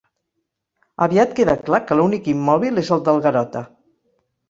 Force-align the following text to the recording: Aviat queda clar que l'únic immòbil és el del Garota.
Aviat 1.07 1.35
queda 1.41 1.55
clar 1.69 1.81
que 1.91 1.99
l'únic 2.01 2.33
immòbil 2.35 2.85
és 2.87 2.93
el 2.99 3.09
del 3.11 3.25
Garota. 3.29 3.67